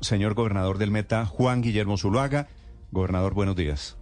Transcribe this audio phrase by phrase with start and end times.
[0.00, 2.48] Señor gobernador del Meta, Juan Guillermo Zuluaga.
[2.90, 3.96] Gobernador, buenos días.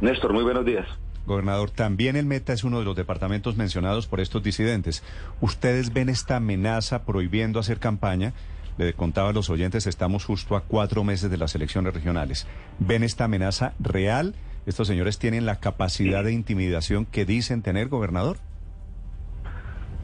[0.00, 0.88] Néstor, muy buenos días.
[1.24, 5.04] Gobernador, también el Meta es uno de los departamentos mencionados por estos disidentes.
[5.40, 8.32] ¿Ustedes ven esta amenaza prohibiendo hacer campaña?
[8.76, 12.48] Le contaba a los oyentes, estamos justo a cuatro meses de las elecciones regionales.
[12.80, 14.34] ¿Ven esta amenaza real?
[14.66, 18.38] ¿Estos señores tienen la capacidad de intimidación que dicen tener, gobernador?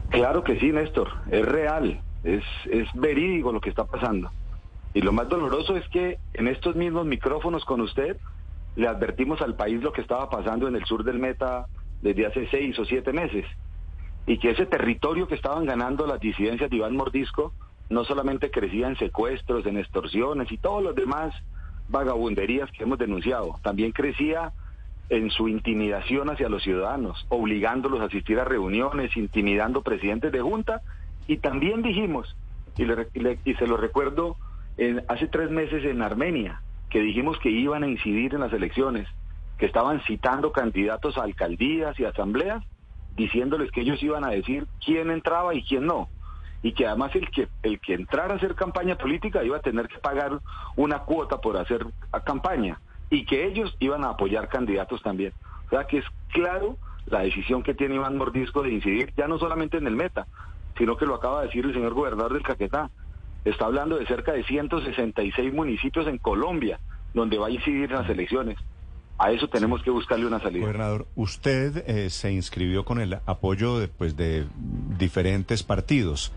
[0.09, 2.01] Claro que sí, Néstor, es real.
[2.23, 4.31] Es, es verídico lo que está pasando.
[4.93, 8.17] Y lo más doloroso es que en estos mismos micrófonos con usted
[8.75, 11.65] le advertimos al país lo que estaba pasando en el sur del Meta
[12.01, 13.45] desde hace seis o siete meses.
[14.25, 17.53] Y que ese territorio que estaban ganando las disidencias de Iván Mordisco
[17.89, 21.33] no solamente crecía en secuestros, en extorsiones y todos los demás
[21.89, 24.51] vagabunderías que hemos denunciado, también crecía
[25.09, 30.81] en su intimidación hacia los ciudadanos, obligándolos a asistir a reuniones, intimidando presidentes de junta
[31.27, 32.35] y también dijimos,
[32.77, 34.37] y, se lo recuerdo
[34.77, 39.07] en, hace tres meses en Armenia, que dijimos que iban a incidir en las elecciones,
[39.57, 42.63] que estaban citando candidatos a alcaldías y asambleas,
[43.15, 46.07] diciéndoles que ellos iban a decir quién entraba y quién no.
[46.63, 49.87] Y que además el que, el que entrara a hacer campaña política iba a tener
[49.87, 50.39] que pagar
[50.75, 51.85] una cuota por hacer
[52.25, 52.79] campaña.
[53.09, 55.33] Y que ellos iban a apoyar candidatos también.
[55.67, 59.39] O sea que es claro la decisión que tiene Iván Mordisco de incidir ya no
[59.39, 60.27] solamente en el meta,
[60.77, 62.89] sino que lo acaba de decir el señor gobernador del Caquetá.
[63.45, 66.79] Está hablando de cerca de 166 municipios en Colombia,
[67.13, 68.57] donde va a incidir las elecciones.
[69.17, 70.65] A eso tenemos que buscarle una salida.
[70.65, 74.45] Gobernador, usted eh, se inscribió con el apoyo de, pues, de
[74.99, 76.31] diferentes partidos,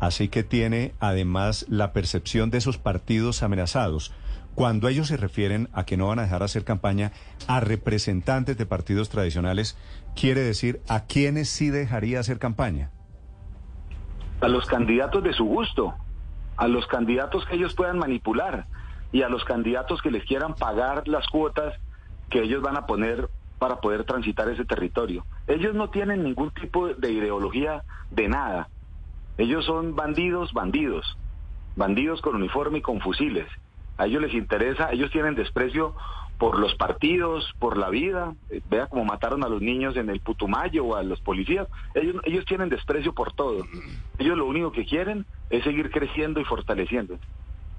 [0.00, 4.12] así que tiene además la percepción de esos partidos amenazados.
[4.56, 7.12] Cuando ellos se refieren a que no van a dejar hacer campaña
[7.46, 9.76] a representantes de partidos tradicionales,
[10.16, 12.90] quiere decir a quienes sí dejaría hacer campaña
[14.44, 15.94] a los candidatos de su gusto,
[16.58, 18.66] a los candidatos que ellos puedan manipular
[19.10, 21.72] y a los candidatos que les quieran pagar las cuotas
[22.28, 25.24] que ellos van a poner para poder transitar ese territorio.
[25.46, 28.68] Ellos no tienen ningún tipo de ideología de nada.
[29.38, 31.16] Ellos son bandidos, bandidos,
[31.74, 33.46] bandidos con uniforme y con fusiles.
[33.96, 35.94] A ellos les interesa, ellos tienen desprecio
[36.38, 38.34] por los partidos, por la vida.
[38.50, 41.68] Eh, vea cómo mataron a los niños en el Putumayo o a los policías.
[41.94, 43.64] Ellos, ellos tienen desprecio por todo.
[44.18, 47.18] Ellos lo único que quieren es seguir creciendo y fortaleciendo.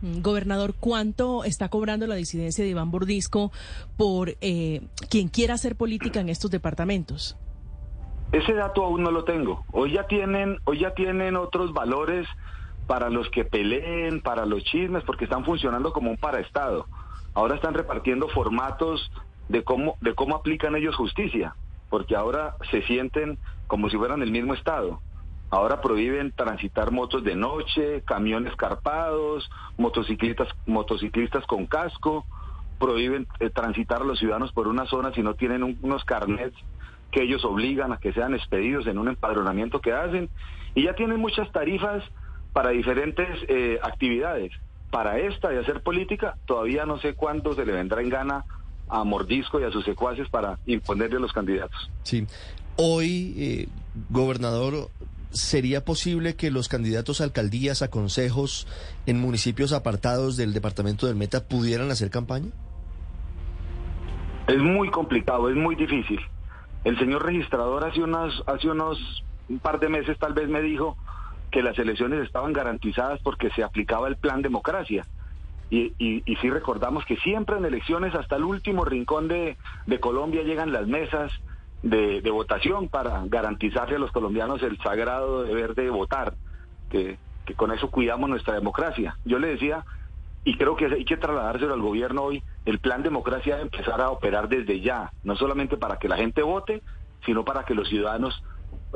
[0.02, 3.52] Mm, gobernador, ¿cuánto está cobrando la disidencia de Iván Bordisco
[3.98, 7.38] por eh, quien quiera hacer política en estos departamentos?
[8.32, 9.64] Ese dato aún no lo tengo.
[9.72, 12.28] Hoy ya tienen, hoy ya tienen otros valores
[12.88, 16.88] para los que peleen, para los chismes, porque están funcionando como un paraestado.
[17.34, 19.12] Ahora están repartiendo formatos
[19.50, 21.56] de cómo, de cómo aplican ellos justicia,
[21.90, 23.38] porque ahora se sienten
[23.68, 25.00] como si fueran el mismo Estado.
[25.50, 32.26] Ahora prohíben transitar motos de noche, camiones carpados, motociclistas, motociclistas con casco,
[32.80, 36.56] prohíben eh, transitar a los ciudadanos por una zona si no tienen unos carnets
[37.12, 40.30] que ellos obligan a que sean expedidos en un empadronamiento que hacen.
[40.74, 42.04] Y ya tienen muchas tarifas
[42.56, 44.54] para diferentes eh, actividades.
[44.90, 48.46] Para esta de hacer política, todavía no sé cuándo se le vendrá en gana
[48.88, 51.92] a Mordisco y a sus secuaces para imponerle a los candidatos.
[52.04, 52.26] Sí.
[52.78, 53.68] Hoy, eh,
[54.10, 54.88] gobernador,
[55.32, 58.68] ¿sería posible que los candidatos a alcaldías, a consejos
[59.06, 62.52] en municipios apartados del departamento del Meta pudieran hacer campaña?
[64.48, 66.22] Es muy complicado, es muy difícil.
[66.86, 70.96] El señor registrador hace unos, hace unos un par de meses tal vez me dijo
[71.56, 75.06] que las elecciones estaban garantizadas porque se aplicaba el plan democracia.
[75.70, 79.56] Y, y, sí recordamos que siempre en elecciones hasta el último rincón de,
[80.02, 81.32] Colombia llegan las mesas
[81.82, 86.34] de, votación para garantizarle a los colombianos el sagrado deber de votar,
[86.90, 89.18] que, que con eso cuidamos nuestra democracia.
[89.24, 89.86] Yo le decía,
[90.44, 94.10] y creo que hay que trasladárselo al gobierno hoy, el plan democracia debe empezar a
[94.10, 96.82] operar desde ya, no solamente para que la gente vote,
[97.26, 98.44] sino para que los ciudadanos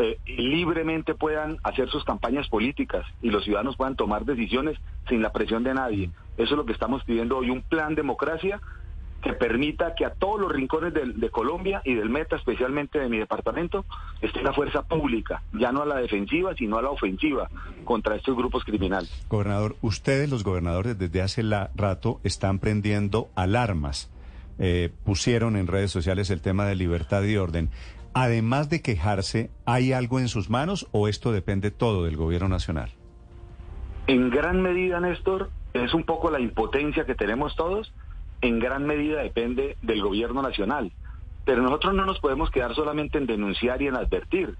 [0.02, 4.78] eh, libremente puedan hacer sus campañas políticas y los ciudadanos puedan tomar decisiones
[5.10, 6.10] sin la presión de nadie.
[6.38, 8.62] Eso es lo que estamos pidiendo hoy, un plan democracia
[9.22, 13.18] que permita que a todos los rincones de, Colombia y del Meta, especialmente de mi
[13.18, 13.84] departamento,
[14.22, 17.50] esté la fuerza pública, ya no a la defensiva, sino a la ofensiva
[17.84, 19.26] contra estos grupos criminales.
[19.28, 24.10] Gobernador, ustedes, los gobernadores, desde hace la rato están prendiendo alarmas.
[24.60, 27.70] Eh, pusieron en redes sociales el tema de libertad y orden
[28.14, 32.92] además de quejarse, ¿hay algo en sus manos o esto depende todo del gobierno nacional?
[34.08, 37.94] En gran medida, Néstor, es un poco la impotencia que tenemos todos,
[38.42, 40.92] en gran medida depende del gobierno nacional.
[41.46, 44.56] Pero nosotros no nos podemos quedar solamente en denunciar y en advertir.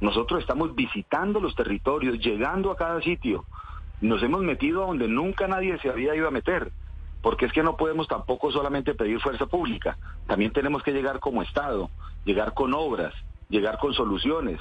[0.00, 3.44] Nosotros estamos visitando los territorios, llegando a cada sitio,
[4.00, 6.72] nos hemos metido a donde nunca nadie se había ido a meter,
[7.24, 11.42] porque es que no podemos tampoco solamente pedir fuerza pública, también tenemos que llegar como
[11.42, 11.88] Estado,
[12.26, 13.14] llegar con obras,
[13.48, 14.60] llegar con soluciones,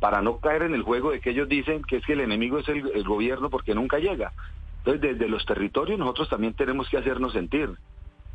[0.00, 2.60] para no caer en el juego de que ellos dicen que es que el enemigo
[2.60, 4.32] es el, gobierno porque nunca llega.
[4.78, 7.74] Entonces, desde los territorios nosotros también tenemos que hacernos sentir,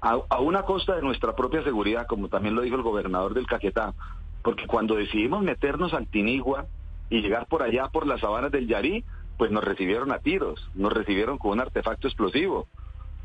[0.02, 3.48] a, a una costa de nuestra propia seguridad, como también lo dijo el gobernador del
[3.48, 3.96] Caquetá,
[4.44, 6.68] porque cuando decidimos meternos al Tinigua
[7.10, 9.04] y llegar por allá por las sabanas del Yarí,
[9.40, 12.68] pues nos recibieron a tiros, nos recibieron con un artefacto explosivo,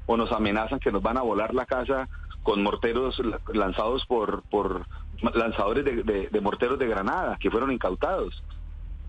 [0.08, 2.08] o nos amenazan que nos van a volar la casa
[2.42, 3.20] con morteros
[3.52, 4.86] lanzados por, por
[5.34, 8.42] lanzadores de, morteros de granada que fueron incautados.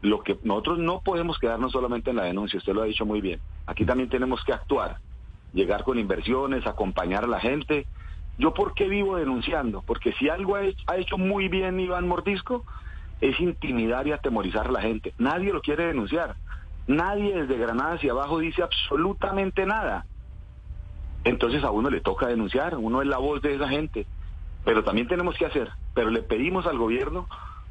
[0.02, 3.22] Lo que nosotros no podemos quedarnos solamente en la denuncia, usted lo ha dicho muy
[3.22, 3.40] bien.
[3.66, 4.98] Aquí también tenemos que actuar,
[5.54, 7.88] llegar con inversiones, acompañar a la gente.
[8.38, 9.82] ¿Yo por qué vivo denunciando?
[9.88, 12.66] Porque si algo ha hecho, ha hecho muy bien Iván Mordisco,
[13.22, 15.14] es intimidar y atemorizar a la gente.
[15.18, 16.36] Nadie lo quiere denunciar.
[16.88, 20.06] Nadie desde Granada hacia abajo dice absolutamente nada.
[21.24, 24.06] Entonces a uno le toca denunciar, uno es la voz de esa gente.
[24.66, 27.28] Pero también tenemos que hacer, pero le pedimos al gobierno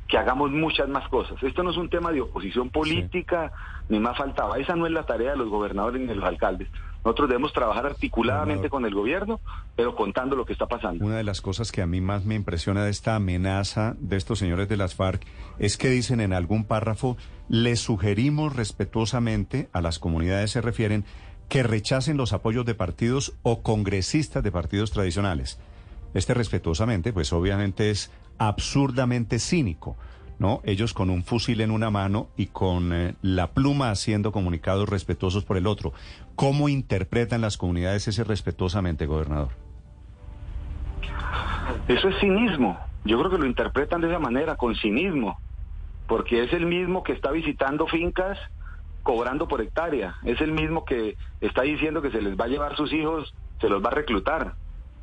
[0.08, 1.40] que hagamos muchas más cosas.
[1.42, 3.52] Esto no es un tema de oposición política,
[3.90, 4.58] ni más faltaba.
[4.58, 6.68] Esa no es la tarea de los gobernadores ni de los alcaldes.
[7.04, 9.38] Nosotros debemos trabajar articuladamente con el gobierno,
[9.76, 11.04] pero contando lo que está pasando.
[11.04, 14.38] Una de las cosas que a mí más me impresiona de esta amenaza de estos
[14.38, 15.24] señores de las FARC
[15.58, 17.16] es que dicen en algún párrafo,
[17.48, 21.04] les sugerimos respetuosamente, a las comunidades se refieren,
[21.48, 25.58] que rechacen los apoyos de partidos o congresistas de partidos tradicionales.
[26.14, 29.96] Este respetuosamente, pues obviamente es absurdamente cínico,
[30.38, 30.60] ¿no?
[30.64, 35.44] Ellos con un fusil en una mano y con eh, la pluma haciendo comunicados respetuosos
[35.44, 35.92] por el otro.
[36.36, 39.50] ¿Cómo interpretan las comunidades ese respetuosamente, gobernador?
[41.88, 42.78] Eso es cinismo.
[43.04, 45.38] Yo creo que lo interpretan de esa manera, con cinismo,
[46.06, 48.38] porque es el mismo que está visitando fincas
[49.08, 52.76] cobrando por hectárea, es el mismo que está diciendo que se les va a llevar
[52.76, 54.54] sus hijos, se los va a reclutar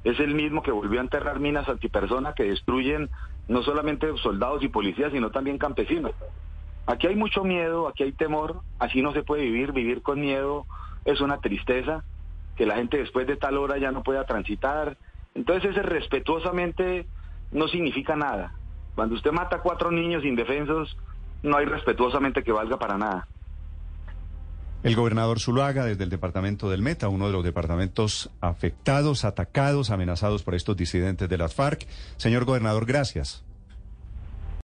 [0.06, 3.10] es el mismo que volvió a enterrar minas antipersona que destruyen
[3.48, 6.12] no solamente soldados y policías, sino también campesinos.
[6.86, 10.68] Aquí hay mucho miedo, aquí hay temor, así no se puede vivir, vivir con miedo
[11.06, 12.04] es una tristeza,
[12.56, 14.96] que la gente después de tal hora ya no pueda transitar.
[15.34, 17.08] Entonces ese respetuosamente
[17.52, 18.54] no significa nada.
[18.94, 20.96] Cuando usted mata cuatro niños indefensos,
[21.42, 23.28] no hay respetuosamente que valga para nada.
[24.86, 30.44] El gobernador Zuluaga, desde el departamento del Meta, uno de los departamentos afectados, atacados, amenazados
[30.44, 31.88] por estos disidentes de las FARC.
[32.18, 33.44] Señor gobernador, gracias.